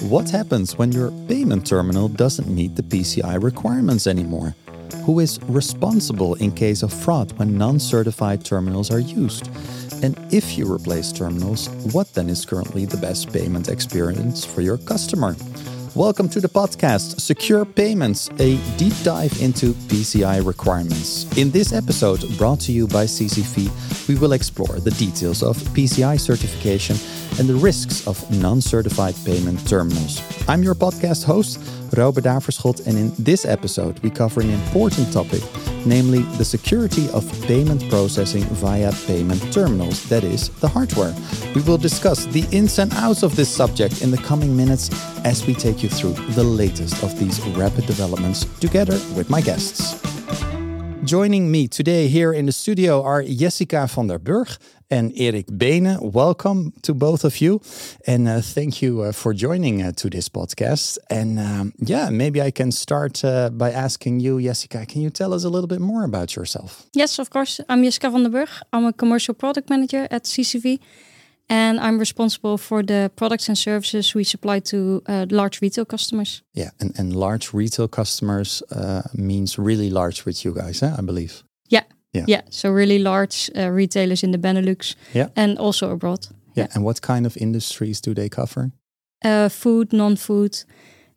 [0.00, 4.54] What happens when your payment terminal doesn't meet the PCI requirements anymore?
[5.04, 9.48] Who is responsible in case of fraud when non certified terminals are used?
[10.00, 14.78] And if you replace terminals, what then is currently the best payment experience for your
[14.78, 15.34] customer?
[15.94, 21.24] Welcome to the podcast Secure Payments, a deep dive into PCI requirements.
[21.38, 26.20] In this episode, brought to you by CCV, we will explore the details of PCI
[26.20, 26.96] certification
[27.38, 30.20] and the risks of non certified payment terminals.
[30.48, 31.58] I'm your podcast host,
[31.96, 35.42] Robert Daverschot, and in this episode, we cover an important topic,
[35.86, 41.14] namely the security of payment processing via payment terminals, that is, the hardware.
[41.54, 44.90] We will discuss the ins and outs of this subject in the coming minutes
[45.24, 50.00] as we take you through the latest of these rapid developments together with my guests.
[51.04, 54.48] Joining me today here in the studio are Jessica van der Burg
[54.90, 56.00] and Erik Beenen.
[56.00, 57.60] Welcome to both of you.
[58.06, 60.98] And uh, thank you uh, for joining uh, to this podcast.
[61.10, 65.34] And um, yeah, maybe I can start uh, by asking you, Jessica, can you tell
[65.34, 66.86] us a little bit more about yourself?
[66.94, 67.60] Yes, of course.
[67.68, 68.48] I'm Jessica van der Burg.
[68.72, 70.78] I'm a commercial product manager at CCV.
[71.50, 76.42] And I'm responsible for the products and services we supply to uh, large retail customers.
[76.52, 81.42] Yeah, and, and large retail customers uh, means really large with you guys, I believe.
[81.70, 82.24] Yeah, yeah.
[82.26, 82.42] Yeah.
[82.50, 84.96] So really large uh, retailers in the Benelux.
[85.14, 85.28] Yeah.
[85.34, 86.26] And also abroad.
[86.54, 86.64] Yeah.
[86.64, 86.66] yeah.
[86.74, 88.70] And what kind of industries do they cover?
[89.24, 90.64] Uh, food, non-food,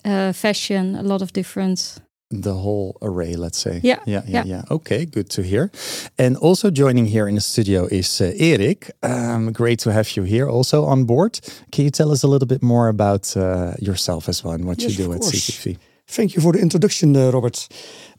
[0.05, 2.01] uh, fashion, a lot of different.
[2.29, 3.79] The whole array, let's say.
[3.83, 3.99] Yeah.
[4.05, 4.23] Yeah.
[4.25, 4.45] Yeah.
[4.45, 4.45] Yeah.
[4.45, 4.63] yeah.
[4.69, 5.05] Okay.
[5.05, 5.69] Good to hear.
[6.17, 8.91] And also joining here in the studio is uh, Erik.
[9.03, 11.39] Um, great to have you here also on board.
[11.71, 14.81] Can you tell us a little bit more about uh, yourself as well and what
[14.81, 15.67] yes, you do at course.
[16.11, 17.69] Thank you for the introduction, uh, Robert.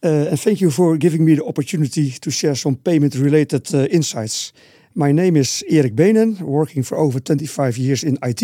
[0.02, 3.86] Uh, and thank you for giving me the opportunity to share some payment related uh,
[3.90, 4.54] insights.
[4.94, 8.42] My name is Erik Beenen, working for over 25 years in IT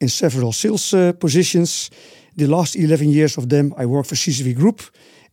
[0.00, 1.90] in several sales positions.
[2.36, 4.82] The last 11 years of them, I worked for CCV Group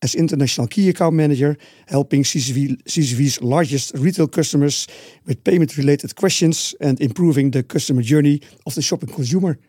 [0.01, 1.55] as International Key Account Manager,
[1.87, 4.87] helping CCV, CCV's largest retail customers
[5.27, 9.59] with payment related questions and improving the customer journey of the shopping consumer.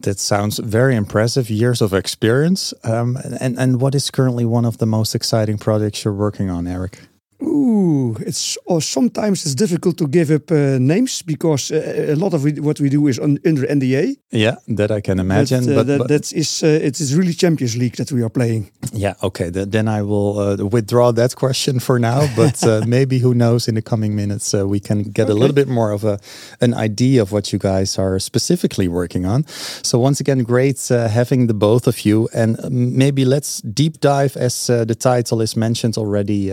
[0.00, 1.48] That sounds very impressive.
[1.50, 2.74] Years of experience.
[2.82, 6.66] Um, and, and what is currently one of the most exciting projects you're working on,
[6.66, 7.00] Erik?
[7.46, 12.34] Ooh, it's or sometimes it's difficult to give up uh, names because uh, a lot
[12.34, 14.16] of what we do is on, under NDA.
[14.30, 15.66] Yeah, that I can imagine.
[15.66, 18.22] But, uh, but, that, but that is uh, it is really Champions League that we
[18.22, 18.70] are playing.
[18.92, 19.50] Yeah, okay.
[19.50, 22.28] Th then I will uh, withdraw that question for now.
[22.36, 23.68] But uh, maybe who knows?
[23.68, 25.32] In the coming minutes, we can get okay.
[25.32, 26.18] a little bit more of a
[26.60, 29.44] an idea of what you guys are specifically working on.
[29.82, 32.28] So once again, great having the both of you.
[32.32, 36.50] And maybe let's deep dive, as the title is mentioned already,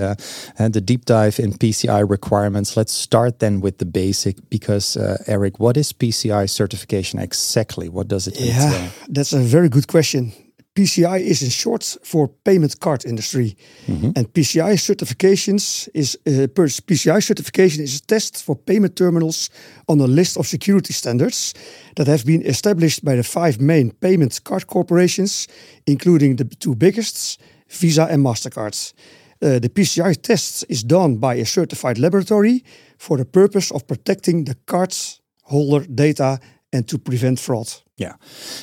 [0.58, 4.98] and the the deep dive in PCI requirements, let's start then with the basic because,
[4.98, 7.88] uh, Erik, what is PCI certification exactly?
[7.90, 8.92] What does it yeah, entail?
[9.10, 10.32] That's a very good question.
[10.74, 13.56] PCI is in short for payment card industry,
[13.88, 14.12] mm -hmm.
[14.16, 16.48] and PCI certifications is uh,
[16.86, 19.50] PCI certification is a test for payment terminals
[19.86, 21.52] on a list of security standards
[21.94, 25.48] that have been established by the five main payment card corporations,
[25.84, 28.94] including the two biggest, Visa and Mastercard.
[29.42, 32.64] Uh, the PCI test is done by a certified laboratory
[32.98, 36.40] for the purpose of protecting the card's holder data
[36.74, 37.68] and to prevent fraud.
[37.98, 38.16] Yeah,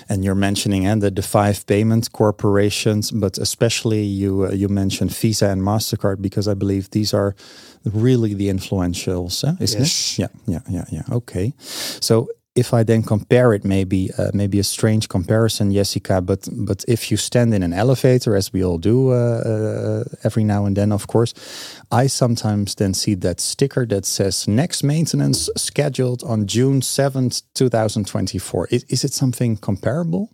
[0.09, 5.12] and you're mentioning and the, the five payment corporations, but especially you uh, you mentioned
[5.12, 7.34] Visa and Mastercard because I believe these are
[7.84, 10.19] really the influentials, uh, isn't yes.
[10.19, 10.19] it?
[10.19, 11.16] Yeah, yeah, yeah, yeah.
[11.16, 11.53] Okay,
[12.00, 16.84] so if I then compare it, maybe uh, maybe a strange comparison, Jessica, but but
[16.86, 20.76] if you stand in an elevator, as we all do uh, uh, every now and
[20.76, 21.34] then, of course,
[22.02, 27.68] I sometimes then see that sticker that says next maintenance scheduled on June seventh, two
[27.68, 28.66] thousand twenty-four.
[28.70, 30.28] Is, is it something comparable?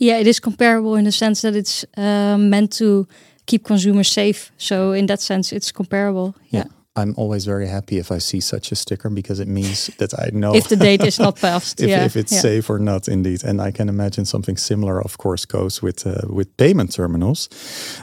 [0.00, 3.06] Yeah, it is comparable in the sense that it's uh, meant to
[3.46, 4.50] keep consumers safe.
[4.56, 6.34] So in that sense, it's comparable.
[6.50, 6.64] yeah.
[6.64, 6.77] yeah.
[6.98, 10.30] I'm always very happy if I see such a sticker because it means that I
[10.32, 12.40] know if the date is not passed, if, yeah, if it's yeah.
[12.40, 13.44] safe or not, indeed.
[13.44, 17.48] And I can imagine something similar, of course, goes with uh, with payment terminals.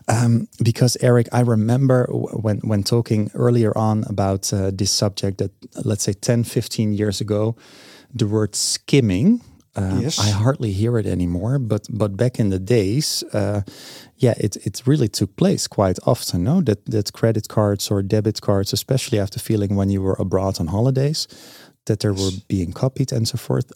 [0.08, 5.52] Um, because Erik, I remember when when talking earlier on about uh, this subject that
[5.86, 7.56] let's say 10, 15 years ago,
[8.14, 9.42] the word skimming
[9.76, 10.20] uh, yes.
[10.20, 13.62] I hardly hear it anymore, but but back in the days, uh,
[14.18, 16.44] yeah, it it really took place quite often.
[16.44, 20.60] No, that that credit cards or debit cards, especially after feeling when you were abroad
[20.60, 21.28] on holidays,
[21.86, 23.72] that they were being copied and so forth.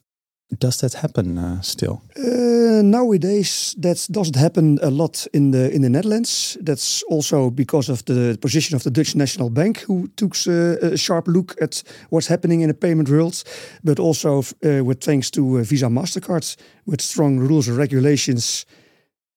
[0.57, 2.01] Does that happen uh, still?
[2.17, 6.57] Uh, nowadays, that doesn't happen a lot in the in the Netherlands.
[6.59, 10.97] That's also because of the position of the Dutch National Bank, who took uh, a
[10.97, 13.43] sharp look at what's happening in the payment world,
[13.83, 18.65] but also uh, with thanks to uh, Visa Mastercard with strong rules and regulations.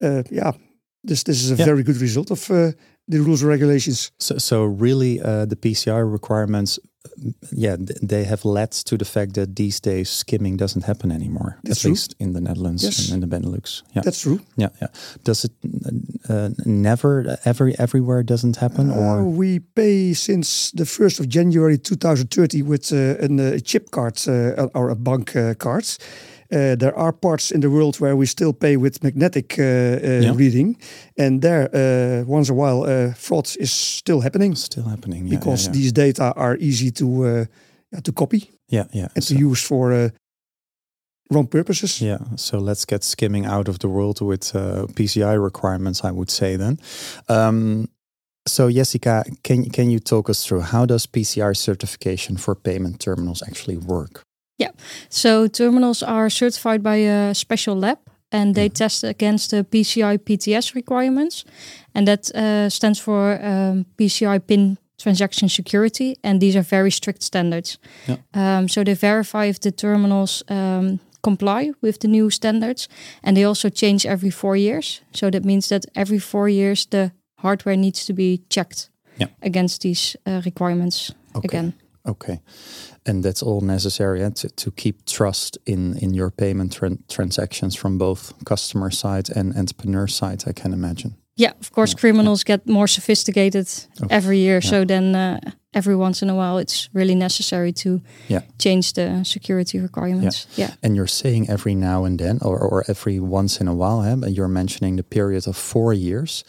[0.01, 0.53] Uh, yeah,
[1.03, 1.65] this this is a yeah.
[1.65, 4.11] very good result of the rules and regulations.
[4.19, 6.79] So, so really, the PCI requirements
[7.51, 11.57] yeah, they have led to the fact that these days skimming doesn't happen anymore.
[11.63, 11.91] That's at true.
[11.91, 13.09] least in the Netherlands yes.
[13.09, 13.83] and in the Benelux.
[13.93, 14.39] Yeah, that's true.
[14.55, 14.87] Yeah, yeah.
[15.23, 15.51] Does it
[16.29, 21.77] uh, never, every everywhere doesn't happen, uh, or we pay since the first of January
[21.77, 25.85] 2030 with uh, a chip card uh, or a bank uh, card.
[26.53, 30.21] Uh, there are parts in the world where we still pay with magnetic uh, uh,
[30.21, 30.35] Yeah.
[30.37, 30.77] reading,
[31.17, 35.27] and there, uh, once a while, uh, fraud is still happening still happening?
[35.27, 37.45] Yeah, because yeah, these data are easy to uh,
[38.03, 38.39] to copy
[38.71, 39.07] yeah, yeah.
[39.15, 40.09] and So- to use for uh,
[41.29, 41.99] wrong purposes.
[42.01, 46.29] Yeah, so let's get skimming out of the world with uh, PCI requirements, I would
[46.31, 46.77] say then.
[47.27, 47.87] Um,
[48.47, 53.41] so Jessica, can can you talk us through how does PCI certification for payment terminals
[53.41, 54.21] actually work?
[55.09, 57.97] So terminals are certified by a special lab
[58.31, 58.73] and they Mhm.
[58.73, 61.45] test against the PCI PTS requirements.
[61.93, 66.15] And that uh, stands for um, PCI PIN transaction security.
[66.23, 67.77] And these are very strict standards.
[68.07, 68.17] Yeah.
[68.33, 72.87] Um, so they verify if the terminals um, comply with the new standards.
[73.23, 75.01] And they also change every four years.
[75.11, 77.11] So that means that every four years the
[77.41, 78.89] hardware needs to be checked
[79.19, 79.29] Yeah.
[79.41, 81.47] against these uh, requirements Okay.
[81.59, 81.73] again.
[82.05, 82.39] Okay,
[83.05, 87.75] and that's all necessary eh, to, to keep trust in in your payment tran- transactions
[87.77, 90.43] from both customer side and entrepreneur side.
[90.49, 91.15] I can imagine.
[91.35, 93.67] Yeah, of course, Yeah, criminals get more sophisticated
[94.01, 94.59] Of- every year.
[94.63, 94.69] yeah.
[94.69, 95.39] So then, uh,
[95.73, 97.89] every once in a while, it's really necessary to
[98.27, 98.41] Yeah.
[98.57, 100.45] change the security requirements.
[100.57, 100.69] Yeah.
[100.83, 104.27] And you're saying every now and then, or, or every once in a while, eh,
[104.29, 106.43] you're mentioning the period of four years.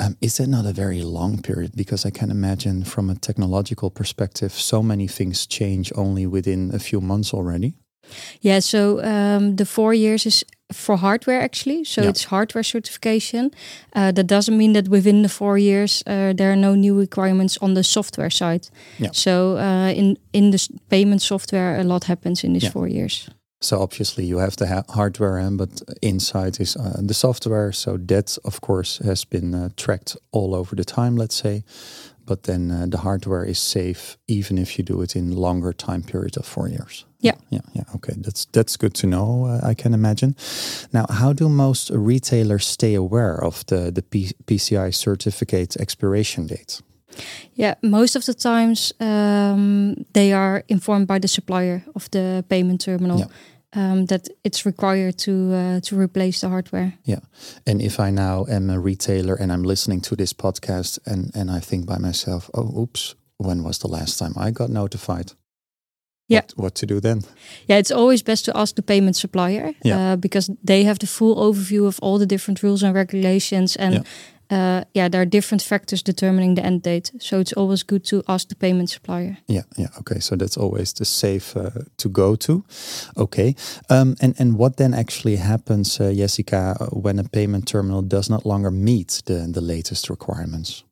[0.00, 1.72] Um, is that not a very long period?
[1.74, 6.78] Because I can imagine from a technological perspective, so many things change only within a
[6.78, 7.72] few months already.
[8.40, 8.60] Yeah.
[8.60, 11.84] So um, the four years is for hardware actually.
[11.84, 12.10] So Yeah.
[12.10, 13.50] it's hardware certification.
[13.96, 17.58] Uh, that doesn't mean that within the four years uh, there are no new requirements
[17.60, 18.68] on the software side.
[18.98, 19.12] Yeah.
[19.12, 22.72] So uh, in in the payment software, a lot happens in these Yeah.
[22.72, 23.28] four years.
[23.60, 27.72] So obviously you have the ha- hardware, eh, but inside is uh, the software.
[27.72, 31.16] So that, of course, has been uh, tracked all over the time.
[31.16, 31.64] Let's say,
[32.24, 36.02] but then uh, the hardware is safe even if you do it in longer time
[36.02, 37.04] period of four years.
[37.20, 37.34] Yeah.
[37.50, 37.84] yeah, yeah.
[37.96, 39.46] Okay, that's that's good to know.
[39.46, 40.36] Uh, I can imagine.
[40.92, 46.80] Now, how do most retailers stay aware of the the P- PCI certificate expiration date?
[47.54, 52.80] Yeah, most of the times um, they are informed by the supplier of the payment
[52.80, 53.30] terminal
[53.76, 56.92] um, that it's required to uh, to replace the hardware.
[57.04, 57.20] Yeah,
[57.66, 61.50] and if I now am a retailer and I'm listening to this podcast and, and
[61.50, 65.32] I think by myself, oh, oops, when was the last time I got notified?
[66.30, 66.40] Yeah.
[66.40, 67.22] What, what to do then?
[67.66, 70.12] Yeah, it's always best to ask the payment supplier Yeah.
[70.12, 73.94] uh, because they have the full overview of all the different rules and regulations, and
[73.94, 74.02] Yeah.
[74.50, 74.78] Yeah.
[74.78, 77.12] Uh, yeah, there are different factors determining the end date.
[77.18, 79.36] So it's always good to ask the payment supplier.
[79.46, 79.88] Yeah, yeah.
[79.98, 82.62] Okay, so that's always the safe uh, to go to.
[83.16, 83.54] Okay,
[83.90, 88.44] um, and and what then actually happens, uh, Jessica, when a payment terminal does not
[88.44, 90.84] longer meet the the latest requirements?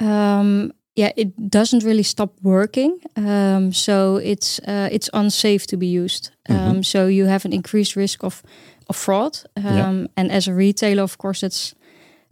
[0.00, 3.00] Um, yeah, it doesn't really stop working.
[3.16, 6.30] Um, so it's uh, it's unsafe to be used.
[6.48, 6.84] Um, Mhm.
[6.84, 8.42] So you have an increased risk of
[8.88, 9.38] of fraud.
[9.56, 10.06] Um, Yeah.
[10.16, 11.74] And as a retailer, of course, that's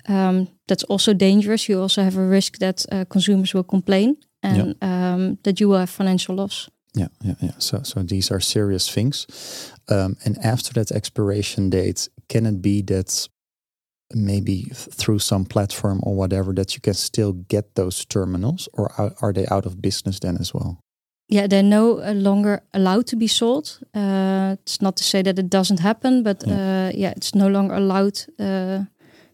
[0.09, 1.69] um, that's also dangerous.
[1.69, 5.79] You also have a risk that uh, consumers will complain and um, that you will
[5.79, 6.69] have financial loss.
[6.95, 7.55] Yeah, yeah, yeah.
[7.59, 9.27] So, so these are serious things.
[9.89, 13.29] Um, and after that expiration date, can it be that
[14.15, 19.15] maybe through some platform or whatever that you can still get those terminals, or are,
[19.21, 20.79] are they out of business then as well?
[21.29, 23.79] Yeah, they're no uh, longer allowed to be sold.
[23.95, 26.55] Uh, it's not to say that it doesn't happen, but Yeah.
[26.55, 28.85] uh, yeah, it's no longer allowed uh,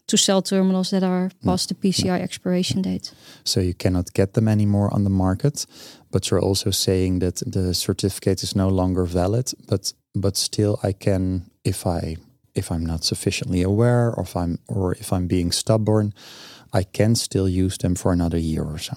[0.07, 3.13] to sell terminals that are past the PCI expiration date.
[3.43, 5.65] So you cannot get them anymore on the market,
[6.11, 10.93] but you're also saying that the certificate is no longer valid, but but still I
[10.93, 12.17] can if I
[12.55, 16.13] if I'm not sufficiently aware or if I'm or if I'm being stubborn,
[16.73, 18.95] I can still use them for another year or so.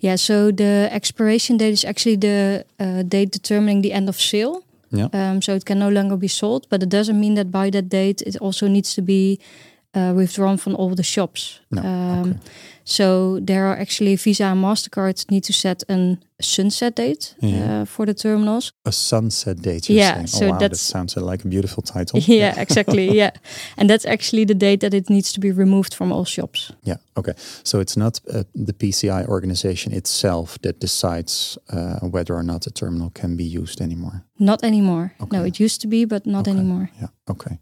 [0.00, 4.62] Yeah, so the expiration date is actually the uh, date determining the end of sale.
[4.90, 5.08] Yeah.
[5.12, 7.88] Um, so it can no longer be sold, but it doesn't mean that by that
[7.90, 9.38] date it also needs to be
[9.98, 11.60] uh, withdrawn from all the shops.
[11.70, 12.38] No, Um, okay.
[12.84, 17.82] So there are actually Visa and Mastercard need to set a sunset date Yeah.
[17.82, 18.72] uh, for the terminals.
[18.84, 19.92] A sunset date.
[19.92, 20.26] Yeah, saying.
[20.28, 22.18] so oh, wow, that sounds like a beautiful title.
[22.26, 23.10] yeah, exactly.
[23.18, 23.30] Yeah,
[23.76, 26.72] and that's actually the date that it needs to be removed from all shops.
[26.86, 26.96] Yeah.
[27.14, 27.32] Okay.
[27.62, 32.70] So it's not uh, the PCI organization itself that decides uh, whether or not a
[32.70, 34.22] terminal can be used anymore.
[34.38, 35.10] Not anymore.
[35.20, 35.36] Okay.
[35.38, 36.56] No, it used to be, but not Okay.
[36.58, 36.88] anymore.
[37.00, 37.08] Yeah.
[37.26, 37.58] Okay.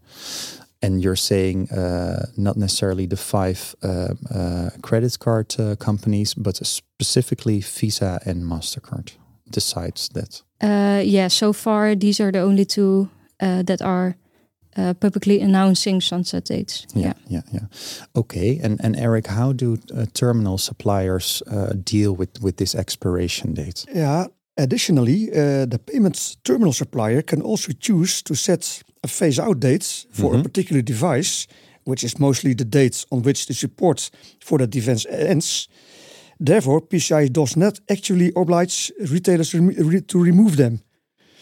[0.81, 6.57] And you're saying uh, not necessarily the five uh, uh, credit card uh, companies, but
[6.65, 9.17] specifically Visa and Mastercard
[9.49, 10.43] decides that.
[10.61, 14.15] Uh, yeah, so far these are the only two uh, that are
[14.77, 16.85] uh, publicly announcing sunset dates.
[16.93, 17.65] Yeah, yeah, yeah.
[18.13, 23.53] Okay, and and Erik, how do uh, terminal suppliers uh, deal with with this expiration
[23.53, 23.85] date?
[23.95, 24.27] Yeah.
[24.59, 30.05] Additionally, uh, the payments terminal supplier can also choose to set a phase out date
[30.11, 31.47] for a particular device,
[31.83, 35.69] which is mostly the date on which the support for that device ends.
[36.39, 40.79] Therefore, PCI does not actually oblige retailers to remove them.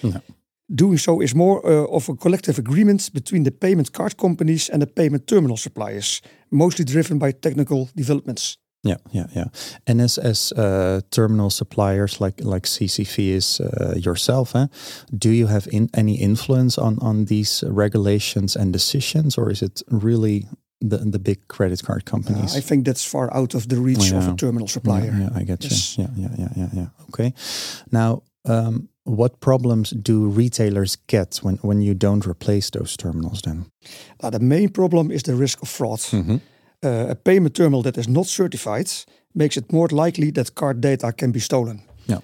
[0.03, 0.21] No.
[0.67, 4.81] Doing so is more uh, of a collective agreement between the payment card companies and
[4.81, 8.57] the payment terminal suppliers, mostly driven by technical developments.
[8.85, 9.45] Yeah, yeah, yeah.
[9.87, 14.67] And as as uh, terminal suppliers like like CCV is uh, yourself, huh?
[15.17, 19.81] do you have in, any influence on on these regulations and decisions, or is it
[19.89, 20.45] really
[20.89, 22.53] the the big credit card companies?
[22.53, 25.11] Uh, I think that's far out of the reach of a terminal supplier.
[25.11, 25.97] Yeah, yeah, I get Yes.
[25.97, 26.03] you.
[26.03, 26.87] Yeah, yeah, yeah, yeah, yeah.
[27.07, 27.33] Okay.
[27.91, 33.41] Now, um, what problems do retailers get when when you don't replace those terminals?
[33.41, 33.65] Then.
[34.23, 36.01] Uh, the main problem is the risk of fraud.
[36.83, 38.89] Uh, a payment terminal that is not certified
[39.33, 41.81] makes it more likely that card data can be stolen.
[42.05, 42.19] Yeah.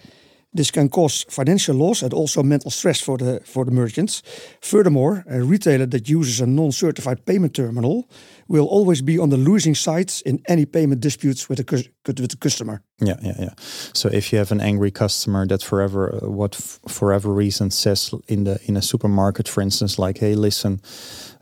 [0.54, 4.24] This can cause financial loss and also mental stress for the for the merchants.
[4.60, 8.04] Furthermore, a retailer that uses a non-certified payment terminal
[8.48, 12.38] will always be on the losing side in any payment disputes with the with the
[12.38, 12.82] customer.
[13.00, 13.54] Yeah, yeah, yeah.
[13.94, 16.56] So if you have an angry customer that forever, uh, what
[16.88, 20.82] forever reason says in the in a supermarket, for instance, like, hey, listen,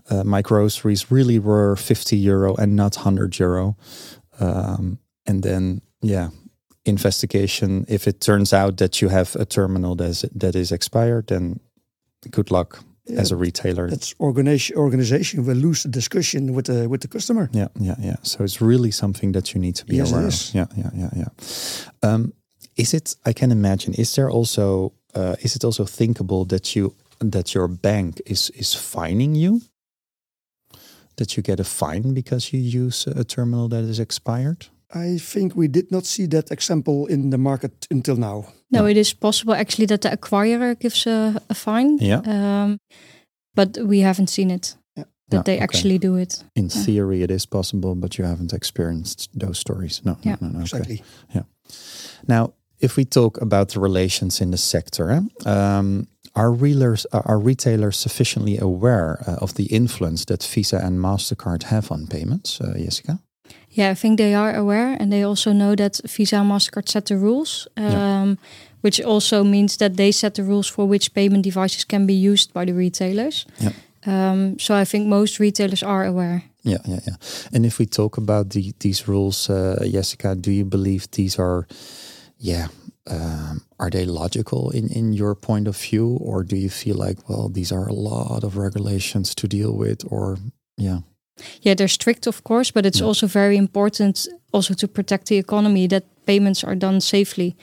[0.09, 3.75] uh, my groceries really were fifty euro and not hundred euro,
[4.39, 6.29] um, and then yeah,
[6.85, 7.85] investigation.
[7.87, 11.59] If it turns out that you have a terminal that is that is expired, then
[12.31, 12.83] good luck
[13.17, 13.89] as a retailer.
[13.89, 17.49] That's organization organization will lose the discussion with the with the customer.
[17.51, 18.17] Yeah, yeah, yeah.
[18.21, 20.49] So it's really something that you need to be Yes, aware is.
[20.49, 20.55] of.
[20.55, 22.13] Yeah, yeah, yeah, yeah.
[22.13, 22.33] Um,
[22.75, 23.15] is it?
[23.29, 23.93] I can imagine.
[23.95, 24.93] Is there also?
[25.15, 26.93] Uh, is it also thinkable that you
[27.31, 29.61] that your bank is is fining you?
[31.19, 34.67] That you get a fine because you use a terminal that is expired?
[34.95, 38.45] I think we did not see that example in the market until now.
[38.71, 41.97] No, it is possible actually that the acquirer gives a, a fine.
[42.01, 42.21] Yeah.
[42.25, 42.77] Um,
[43.55, 45.03] but we haven't seen it Yeah.
[45.29, 45.63] that No, they okay.
[45.63, 46.43] actually do it.
[46.55, 46.83] In Yeah.
[46.85, 50.01] theory, it is possible, but you haven't experienced those stories.
[50.03, 50.37] No, Yeah.
[50.41, 50.59] no, no, no.
[50.63, 50.77] Okay.
[50.77, 51.03] Exactly.
[51.35, 51.43] Yeah.
[52.27, 57.39] Now, if we talk about the relations in the sector, eh, um, are, reelers, are
[57.39, 62.73] retailers sufficiently aware uh, of the influence that Visa and MasterCard have on payments, uh,
[62.77, 63.19] Jessica?
[63.69, 67.05] Yeah, I think they are aware and they also know that Visa and MasterCard set
[67.05, 68.35] the rules, um, Yeah.
[68.81, 72.53] which also means that they set the rules for which payment devices can be used
[72.53, 73.45] by the retailers.
[73.59, 73.71] Yeah.
[74.05, 76.43] Um, so I think most retailers are aware.
[76.63, 77.15] Yeah, yeah, yeah.
[77.53, 81.67] And if we talk about the, these rules, uh, Jessica, do you believe these are,
[82.39, 82.67] yeah,
[83.09, 86.17] um, are they logical in, in your point of view?
[86.21, 90.03] Or do you feel like, well, these are a lot of regulations to deal with?
[90.11, 90.37] Or,
[90.77, 90.99] yeah.
[91.61, 93.07] Yeah, they're strict, of course, but it's Yeah.
[93.07, 97.55] also very important also to protect the economy that payments are done safely.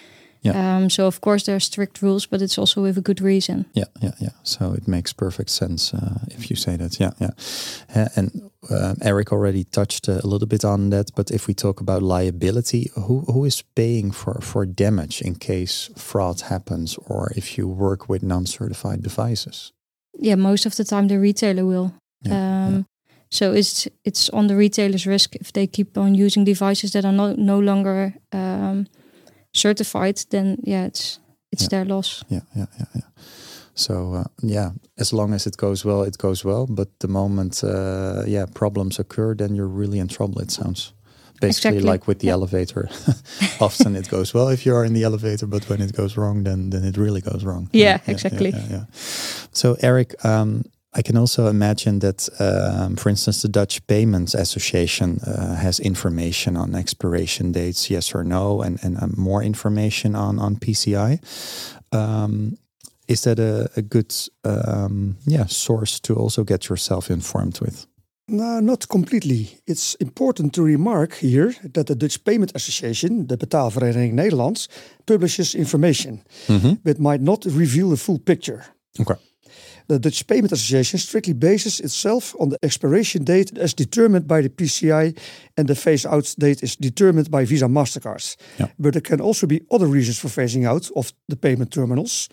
[0.46, 0.76] Yeah.
[0.76, 3.64] Um, so of course there are strict rules, but it's also with a good reason.
[3.72, 4.32] Yeah, yeah, yeah.
[4.42, 6.98] So it makes perfect sense uh, if you say that.
[7.00, 7.30] Yeah, yeah.
[7.94, 11.10] Uh, and uh, Erik already touched uh, a little bit on that.
[11.14, 15.90] But if we talk about liability, who who is paying for for damage in case
[15.96, 19.72] fraud happens, or if you work with non-certified devices?
[20.18, 21.90] Yeah, most of the time the retailer will.
[22.22, 22.82] Yeah, um, yeah.
[23.30, 27.12] So it's it's on the retailer's risk if they keep on using devices that are
[27.12, 28.86] no, no longer um,
[29.56, 30.16] certified.
[30.30, 31.18] Then yeah, it's
[31.52, 31.68] it's Yeah.
[31.70, 32.24] their loss.
[32.28, 33.04] Yeah, yeah, yeah, yeah.
[33.74, 36.66] So uh, yeah, as long as it goes well, it goes well.
[36.66, 40.42] But the moment uh, yeah problems occur, then you're really in trouble.
[40.42, 40.92] It sounds
[41.40, 41.92] basically Exactly.
[41.92, 42.34] like with the Yeah.
[42.36, 42.88] elevator.
[43.60, 46.44] Often it goes well if you are in the elevator, but when it goes wrong,
[46.44, 47.68] then then it really goes wrong.
[47.72, 48.50] Yeah, exactly.
[48.50, 48.84] Yeah, yeah.
[49.52, 50.14] So Erik.
[50.24, 50.62] Um,
[50.96, 56.56] I can also imagine that, um, for instance, the Dutch Payments Association uh, has information
[56.56, 61.20] on expiration dates, yes or no, and, and uh, more information on, on PCI.
[61.92, 62.56] Um,
[63.08, 67.86] is that a, a good um, yeah source to also get yourself informed with?
[68.28, 69.58] No, not completely.
[69.66, 74.66] It's important to remark here that the Dutch Payment Association, the Betaalvereniging Nederland,
[75.06, 76.22] publishes information,
[76.82, 78.64] but might not reveal the full picture.
[78.98, 79.14] Okay.
[79.88, 84.48] The Dutch Payment Association strictly bases itself on the expiration date as determined by the
[84.48, 85.16] PCI,
[85.56, 88.36] and the phase out date is determined by Visa MasterCards.
[88.58, 88.68] Yeah.
[88.78, 92.28] But there can also be other reasons for phasing out of the payment terminals,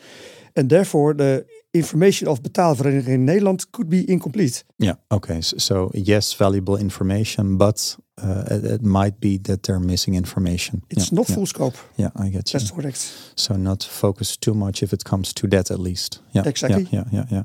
[0.55, 4.63] and therefore the information of Betaalvereniging Nederland could be incomplete.
[4.79, 4.95] Yeah.
[5.09, 5.41] Okay.
[5.41, 10.83] So, so yes, valuable information, but uh, it, it might be that they're missing information.
[10.89, 11.75] It's yeah, not yeah, full scope.
[11.97, 12.59] Yeah, I get you.
[12.59, 12.97] That's correct.
[13.35, 16.19] So not focus too much if it comes to that, at least.
[16.31, 16.43] Yeah.
[16.45, 16.87] Exactly.
[16.91, 17.05] Yeah.
[17.11, 17.25] Yeah.
[17.29, 17.37] Yeah.
[17.37, 17.43] yeah.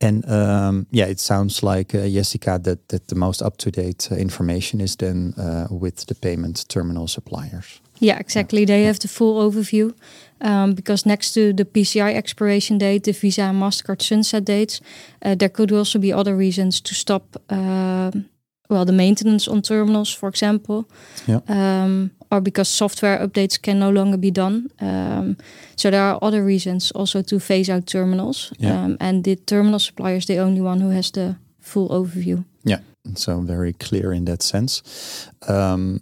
[0.00, 4.08] And um, yeah, it sounds like uh, Jessica that that the most up to date
[4.12, 7.80] uh, information is then uh, with the payment terminal suppliers.
[7.98, 8.66] Yeah, exactly.
[8.66, 9.94] They have the full overview
[10.42, 14.82] um, because next to the PCI expiration date, the Visa and Mastercard sunset dates,
[15.24, 17.36] uh, there could also be other reasons to stop.
[18.68, 20.84] Well, the maintenance on terminals, for example,
[21.26, 21.40] Yeah.
[21.48, 24.68] um, or because software updates can no longer be done.
[24.80, 25.36] Um,
[25.76, 28.52] so there are other reasons also to phase out terminals.
[28.58, 28.84] Yeah.
[28.84, 32.44] Um, and the terminal supplier is the only one who has the full overview.
[32.64, 32.80] Yeah,
[33.14, 34.82] so very clear in that sense.
[35.48, 36.00] Um,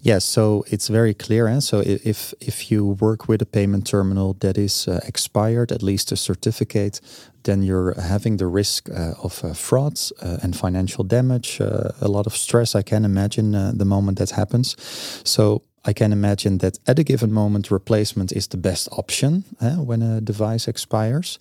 [0.00, 1.48] yeah, so it's very clear.
[1.48, 1.60] Eh?
[1.60, 6.12] So if if you work with a payment terminal that is uh, expired, at least
[6.12, 7.00] a certificate,
[7.42, 12.08] then you're having the risk uh, of uh, frauds uh, and financial damage, uh, a
[12.08, 12.74] lot of stress.
[12.74, 14.76] I can imagine uh, the moment that happens.
[15.24, 19.76] So I can imagine that at a given moment, replacement is the best option eh,
[19.76, 21.38] when a device expires.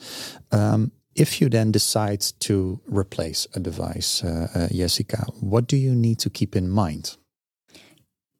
[0.51, 6.19] Um, if you then decide to replace a device, uh, Jessica, what do you need
[6.19, 7.17] to keep in mind?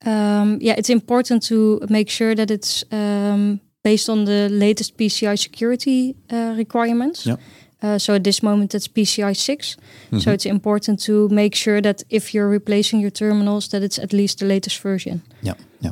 [0.04, 5.38] Um, yeah, it's important to make sure that it's um, based on the latest PCI
[5.38, 7.25] security uh, requirements.
[7.25, 7.38] Yeah.
[7.84, 9.78] Uh, so at this moment, it's PCI 6.
[10.18, 14.12] So it's important to make sure that if you're replacing your terminals, that it's at
[14.14, 15.22] least the latest version.
[15.42, 15.92] Yeah, yeah.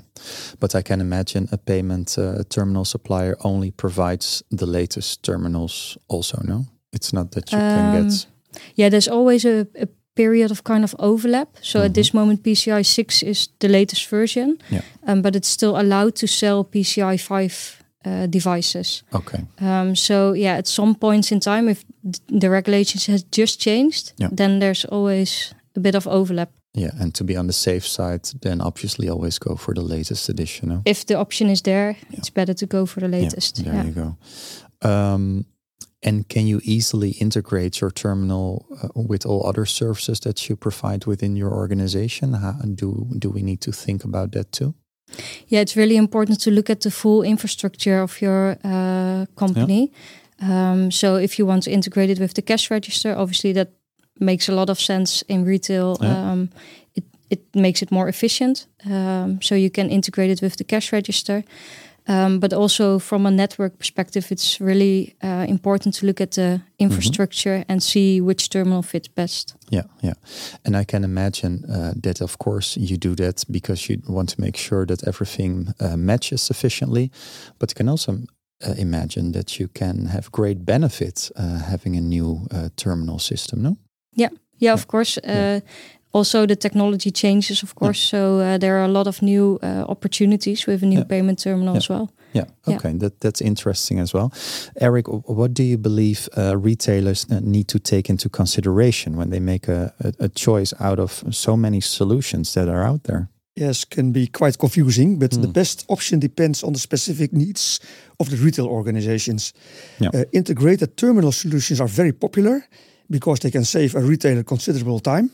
[0.59, 5.97] But I can imagine a payment uh, terminal supplier only provides the latest terminals.
[6.07, 8.27] Also, no, it's not that you can Um, get.
[8.75, 11.47] Yeah, there's always a, a period of kind of overlap.
[11.61, 14.81] So at this moment, PCI 6 is the latest version, Yeah.
[15.07, 19.03] um, but it's still allowed to sell PCI 5 uh, devices.
[19.11, 19.39] Okay.
[19.59, 21.83] Um, so yeah, at some points in time, if
[22.39, 24.29] the regulations has just changed, Yeah.
[24.35, 26.49] then there's always a bit of overlap.
[26.75, 30.29] Yeah, and to be on the safe side, then obviously always go for the latest
[30.29, 30.69] edition.
[30.69, 30.81] No?
[30.85, 33.59] If the option is there, it's better to go for the latest.
[33.59, 33.91] Yeah, there you
[34.81, 34.89] go.
[34.89, 35.45] Um,
[36.03, 41.05] and can you easily integrate your terminal uh, with all other services that you provide
[41.05, 42.33] within your organization?
[42.33, 44.73] How, do do we need to think about that too?
[45.47, 49.91] Yeah, it's really important to look at the full infrastructure of your uh, company.
[50.41, 53.69] Um, so if you want to integrate it with the cash register, obviously that
[54.19, 55.97] makes a lot of sense in retail.
[56.01, 56.31] Yeah.
[56.31, 56.49] Um,
[56.95, 58.67] it it makes it more efficient.
[58.85, 61.43] Um, so you can integrate it with the cash register.
[62.05, 66.61] Um, but also from a network perspective, it's really uh, important to look at the
[66.77, 69.55] infrastructure and see which terminal fits best.
[69.69, 70.13] Yeah, yeah.
[70.65, 74.41] And I can imagine uh, that, of course, you do that because you want to
[74.41, 77.09] make sure that everything uh, matches sufficiently.
[77.57, 78.11] But you can also
[78.67, 83.61] uh, imagine that you can have great benefits uh, having a new uh, terminal system,
[83.61, 83.77] no?
[84.15, 85.17] Yeah, yeah, of course.
[85.17, 85.59] Uh, Yeah.
[86.15, 87.99] Also, the technology changes, of course.
[87.99, 91.07] So uh, there are a lot of new uh, opportunities with a new Yeah.
[91.07, 91.77] payment terminal Yeah.
[91.77, 92.07] as well.
[92.33, 92.45] Yeah.
[92.67, 92.75] Yeah.
[92.77, 92.97] Okay.
[92.97, 94.29] That that's interesting as well.
[94.75, 99.39] Erik, what do you believe uh, retailers uh, need to take into consideration when they
[99.39, 103.27] make a, a, a choice out of so many solutions that are out there?
[103.55, 105.51] Yes, can be quite confusing, but the Hmm.
[105.53, 107.79] best option depends on the specific needs
[108.17, 109.53] of the retail organizations.
[109.99, 110.09] Yeah.
[110.13, 112.61] Uh, integrated terminal solutions are very popular
[113.09, 115.29] because they can save a retailer considerable time.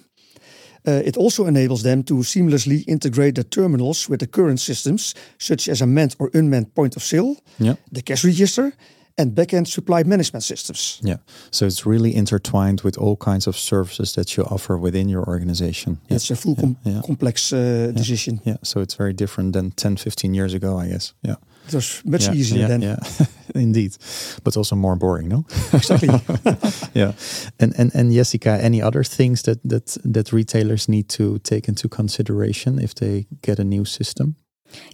[0.88, 5.68] Uh, it also enables them to seamlessly integrate the terminals with the current systems, such
[5.70, 7.76] as a manned or unmanned point of sale, Yeah.
[7.92, 8.72] the cash register,
[9.18, 11.00] and backend supply management systems.
[11.04, 11.18] Yeah.
[11.52, 15.98] So it's really intertwined with all kinds of services that you offer within your organization.
[16.08, 16.16] Yeah.
[16.16, 17.02] It's a full Yeah, com- yeah.
[17.06, 18.40] complex uh, decision.
[18.46, 18.58] Yeah.
[18.64, 21.14] So it's very different than 10, 15 years ago, I guess.
[21.22, 21.36] Yeah.
[21.68, 22.82] It was much easier then.
[22.82, 22.98] Yeah.
[23.56, 23.98] Indeed.
[24.44, 25.46] But also more boring, no?
[25.74, 26.10] Exactly.
[26.94, 27.14] yeah.
[27.60, 31.88] And, and and Jessica, any other things that, that that retailers need to take into
[31.88, 34.36] consideration if they get a new system?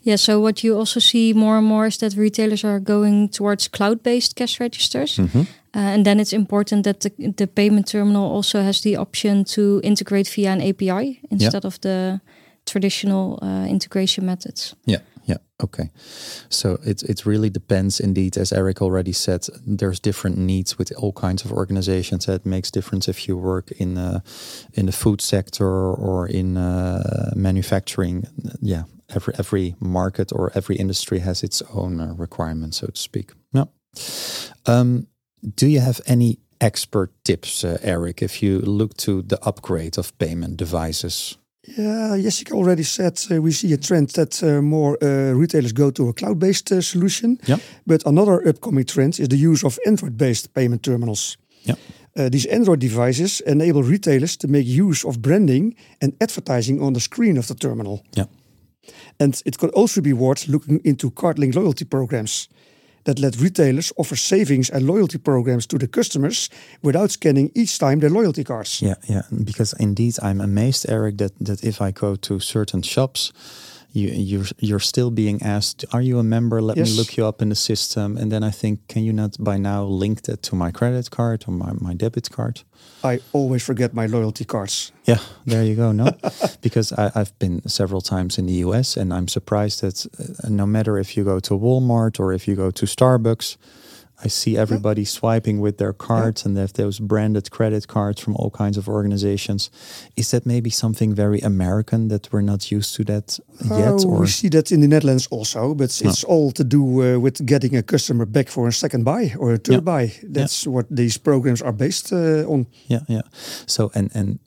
[0.03, 3.67] Yeah, so what you also see more and more is that retailers are going towards
[3.67, 5.17] cloud based cash registers.
[5.17, 5.39] Mm-hmm.
[5.39, 9.81] Uh, and then it's important that the, the payment terminal also has the option to
[9.83, 12.21] integrate via an API instead of the
[12.65, 14.75] traditional uh, integration methods.
[14.85, 15.37] Yeah, yeah.
[15.63, 15.89] Okay.
[16.49, 19.47] So it it really depends indeed, as Erik already said.
[19.77, 22.27] There's different needs with all kinds of organizations.
[22.27, 24.19] It makes difference if you work in uh,
[24.73, 28.27] in the food sector or in uh, manufacturing.
[28.61, 33.31] Yeah, every every market or every industry has its own uh, requirements, so to speak.
[33.51, 33.69] No.
[34.65, 35.07] Um,
[35.55, 40.17] do you have any expert tips, uh, Erik, if you look to the upgrade of
[40.17, 41.37] payment devices?
[41.67, 45.91] Yeah, Jessica already said uh, we see a trend that uh, more uh, retailers go
[45.91, 47.37] to a cloud based uh, solution.
[47.45, 47.59] Yeah.
[47.85, 51.37] But another upcoming trend is the use of Android based payment terminals.
[51.63, 51.75] Yeah.
[52.17, 56.99] Uh, these Android devices enable retailers to make use of branding and advertising on the
[56.99, 58.03] screen of the terminal.
[58.13, 58.27] Yeah.
[59.19, 62.49] And it could also be worth looking into card link loyalty programs
[63.05, 66.49] that let retailers offer savings and loyalty programs to the customers
[66.81, 68.81] without scanning each time their loyalty cards.
[68.81, 69.23] Yeah, yeah.
[69.43, 73.31] Because indeed, I'm amazed, Erik, that that if I go to certain shops,
[73.95, 76.61] you you're you're still being asked, "Are you a member?
[76.61, 76.89] Let Yes.
[76.89, 79.57] me look you up in the system." And then I think, can you not by
[79.57, 82.63] now link that to my credit card or my, my debit card?
[83.03, 84.91] I always forget my loyalty cards.
[85.07, 85.91] Yeah, there you go.
[85.91, 86.05] No,
[86.61, 90.65] because I, I've been several times in the US, and I'm surprised that uh, no
[90.65, 93.57] matter if you go to Walmart or if you go to Starbucks,
[94.23, 98.35] I see everybody swiping with their cards, and they have those branded credit cards from
[98.35, 99.69] all kinds of organizations.
[100.15, 103.39] Is that maybe something very American that we're not used to that
[103.77, 104.05] yet?
[104.05, 107.19] Oh, or we see that in the Netherlands also, but it's all to do uh,
[107.19, 109.79] with getting a customer back for a second buy or a third Yeah.
[109.81, 110.11] buy.
[110.23, 112.67] That's what these programs are based uh, on.
[112.87, 113.23] yeah, yeah.
[113.65, 114.39] So and and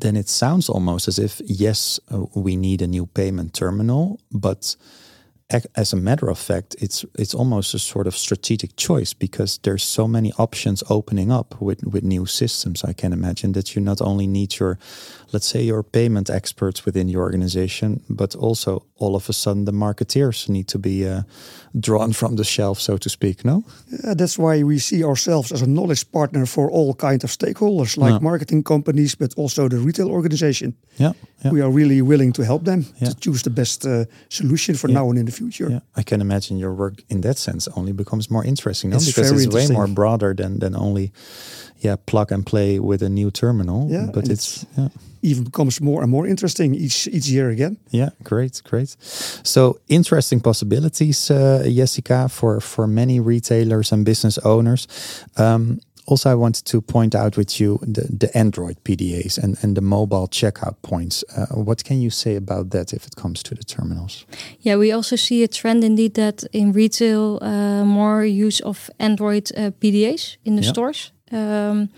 [0.00, 4.76] then it sounds almost as if yes, uh, we need a new payment terminal, but
[5.74, 9.82] as a matter of fact, it's it's almost a sort of strategic choice because there's
[9.82, 12.84] so many options opening up with with new systems.
[12.84, 14.78] I can imagine that you not only need your,
[15.32, 19.72] let's say, your payment experts within your organization, but also all of a sudden the
[19.72, 21.22] marketeers need to be uh,
[21.72, 23.44] drawn from the shelf, so to speak.
[23.44, 23.62] No.
[24.04, 27.96] Uh, that's why we see ourselves as a knowledge partner for all kind of stakeholders,
[27.96, 28.22] like Yeah.
[28.22, 30.74] marketing companies, but also the retail organization.
[30.96, 31.12] Yeah.
[31.44, 31.52] Yeah.
[31.52, 33.08] We are really willing to help them Yeah.
[33.10, 35.70] to choose the best uh, solution for now and in the future.
[35.70, 38.96] Yeah, I can imagine your work in that sense only becomes more interesting, no?
[38.96, 41.10] It's because it's way more broader than than only,
[41.84, 43.88] yeah, plug and play with a new terminal.
[43.90, 44.88] Yeah, but and it's yeah,
[45.22, 47.76] Even becomes more and more interesting each each year again.
[47.92, 48.96] yeah, great, great.
[49.44, 54.86] So interesting possibilities, uh, Jessica, for for many retailers and business owners.
[55.36, 59.74] Um, also, I wanted to point out with you the, the Android PDAs and, and
[59.76, 61.22] the mobile checkout points.
[61.36, 64.24] Uh, what can you say about that if it comes to the terminals?
[64.60, 69.50] Yeah, we also see a trend indeed that in retail, uh, more use of Android
[69.56, 70.72] uh, PDAs in the Yeah.
[70.72, 71.12] stores.
[71.32, 71.88] Um,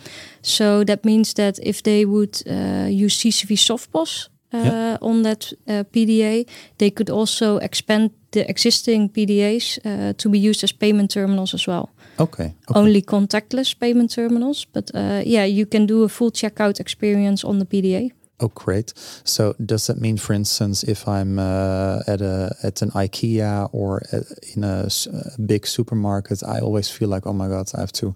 [0.43, 4.97] so that means that if they would uh, use CCV Softpos uh, Yeah.
[5.01, 10.65] on that uh, PDA, they could also expand the existing PDAs uh, to be used
[10.65, 11.89] as payment terminals as well.
[12.19, 12.55] Okay.
[12.71, 12.81] okay.
[12.81, 17.59] Only contactless payment terminals, but uh, yeah, you can do a full checkout experience on
[17.59, 18.11] the PDA.
[18.41, 18.93] Oh, great!
[19.25, 24.03] So does that mean, for instance, if I'm uh, at a at an IKEA or
[24.13, 24.25] at,
[24.57, 24.89] in a
[25.47, 28.15] big supermarket, I always feel like, oh my god, I have to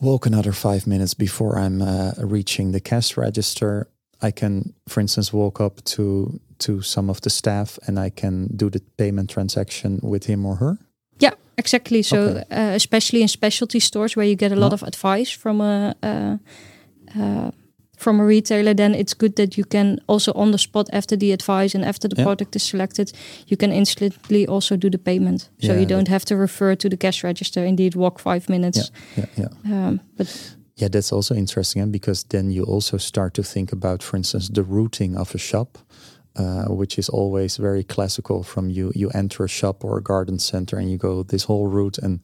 [0.00, 3.88] walk another five minutes before I'm uh, reaching the cash register.
[4.22, 8.48] I can, for instance, walk up to to some of the staff and I can
[8.56, 10.78] do the payment transaction with him or her.
[11.18, 12.02] Yeah, exactly.
[12.02, 12.44] So, Okay.
[12.50, 14.74] uh, especially in specialty stores where you get a lot Yeah.
[14.74, 16.36] of advice from a uh,
[17.20, 17.50] uh,
[17.96, 21.32] from a retailer, then it's good that you can also on the spot after the
[21.32, 22.24] advice and after the Yeah.
[22.24, 23.12] product is selected,
[23.46, 25.48] you can instantly also do the payment.
[25.60, 27.64] So Yeah, you don't have to refer to the cash register.
[27.64, 28.90] Indeed, walk five minutes.
[29.16, 29.88] Yeah, yeah, yeah.
[29.88, 30.26] Um, but
[30.78, 34.50] Yeah, that's also interesting eh, because then you also start to think about, for instance,
[34.52, 35.78] the routing of a shop,
[36.38, 38.42] uh, which is always very classical.
[38.42, 41.66] From you, you enter a shop or a garden center and you go this whole
[41.66, 42.20] route, and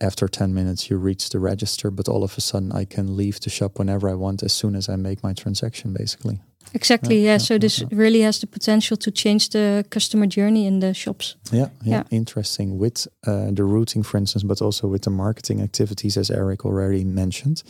[0.00, 1.90] after ten minutes you reach the register.
[1.90, 4.74] But all of a sudden, I can leave the shop whenever I want, as soon
[4.76, 6.38] as I make my transaction, basically.
[6.74, 7.32] exactly, Yeah, yeah.
[7.32, 10.92] yeah, so yeah, this really has the potential to change the customer journey in the
[10.94, 11.36] shops.
[11.52, 12.02] Yeah, yeah, Yeah.
[12.10, 16.64] interesting with uh, the routing, for instance, but also with the marketing activities, as Erik
[16.64, 17.62] already mentioned.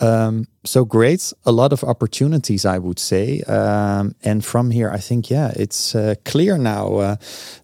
[0.00, 3.40] Um, so great, a lot of opportunities, I would say.
[3.42, 7.16] Um, and from here, I think, yeah, it's uh, clear now uh,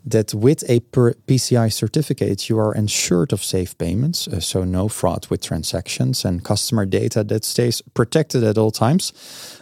[0.07, 4.27] that with a PCI certificate, you are ensured of safe payments.
[4.29, 9.12] Uh, so no fraud with transactions and customer data that stays protected at all times.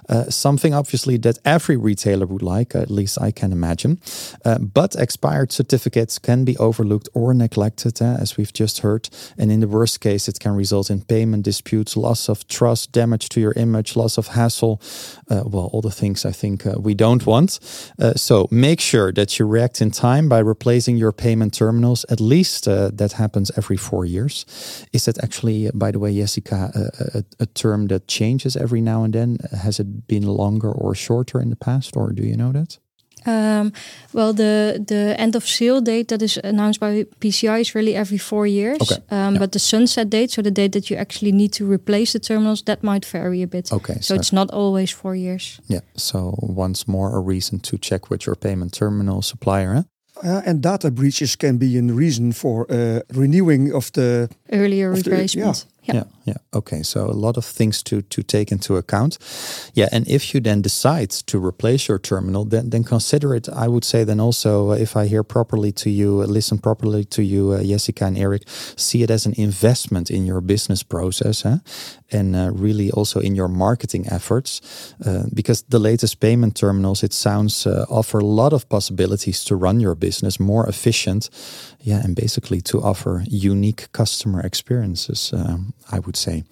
[0.09, 4.01] Uh, something obviously that every retailer would like, at least I can imagine.
[4.45, 9.09] Uh, but expired certificates can be overlooked or neglected, uh, as we've just heard.
[9.37, 12.93] And in the worst case, it can result in payment disputes, loss of trust trust,
[12.93, 14.81] damage to your image, loss of hassle.
[15.31, 17.61] Uh, well, all the things I think uh, we don't want.
[17.99, 22.07] Uh, so make sure that you react in time by replacing your payment terminals.
[22.09, 24.47] At least uh, that happens every four years.
[24.93, 29.05] Is that actually, by the way, Jessica, a, a, a term that changes every now
[29.05, 29.37] and then?
[29.53, 32.79] Has it been longer or shorter in the past, or do you know that?
[33.27, 33.73] Um,
[34.13, 38.19] well, the the end of sale date that is announced by PCI is really every
[38.19, 38.79] four years.
[38.83, 39.03] Okay.
[39.11, 39.39] Um, Yeah.
[39.41, 42.63] But the sunset date, so the date that you actually need to replace the terminals,
[42.63, 43.71] that might vary a bit.
[43.73, 45.61] Okay, So, so- it's not always four years.
[45.69, 45.81] Yeah.
[45.97, 49.73] So once more, a reason to check with your payment terminal supplier.
[49.75, 49.83] Huh?
[50.23, 55.03] Uh, and data breaches can be a reason for uh, renewing of the Earlier Of
[55.03, 55.67] the- replacement.
[55.85, 55.95] Yeah.
[55.95, 59.19] yeah yeah okay so a lot of things to to take into account
[59.75, 63.69] yeah and if you then decide to replace your terminal then then consider it i
[63.69, 67.23] would say then also uh, if i hear properly to you uh, listen properly to
[67.23, 68.43] you uh, jessica and erik
[68.77, 71.59] see it as an investment in your business process huh?
[72.15, 74.61] And uh, really also in your marketing efforts
[75.07, 79.57] uh, because the latest payment terminals it sounds uh, offer a lot of possibilities to
[79.57, 81.31] run your business more efficient
[81.85, 86.45] yeah and basically to offer unique customer experiences um, i would say.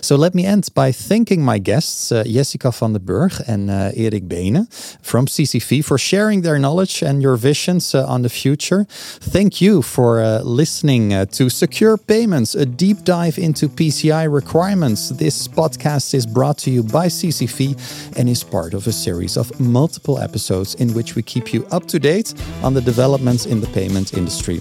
[0.00, 3.90] So let me end by thanking my guests uh, jessica van der burg and uh,
[3.94, 4.66] erik beenen
[5.02, 8.86] from ccv for sharing their knowledge and your visions uh, on the future.
[9.32, 15.09] Thank you for uh, listening uh, to secure payments a deep dive into pci requirements
[15.10, 19.58] this podcast is brought to you by ccv and is part of a series of
[19.60, 23.66] multiple episodes in which we keep you up to date on the developments in the
[23.68, 24.60] payment industry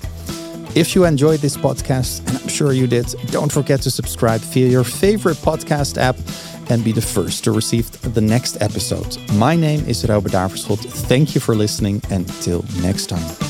[0.76, 4.68] if you enjoyed this podcast, and I'm sure you did, don't forget to subscribe via
[4.68, 6.16] your favorite podcast app
[6.70, 9.18] and be the first to receive the next episode.
[9.34, 10.80] My name is Robert Daverschot.
[11.08, 13.49] Thank you for listening, and till next time.